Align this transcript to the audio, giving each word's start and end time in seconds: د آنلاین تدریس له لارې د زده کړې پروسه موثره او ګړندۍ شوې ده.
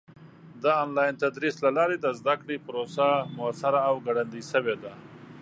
د 0.61 0.63
آنلاین 0.83 1.13
تدریس 1.21 1.55
له 1.65 1.71
لارې 1.77 1.97
د 1.99 2.07
زده 2.19 2.35
کړې 2.41 2.57
پروسه 2.67 3.07
موثره 3.37 3.81
او 3.89 3.95
ګړندۍ 4.05 4.43
شوې 4.51 4.75
ده. 4.83 4.93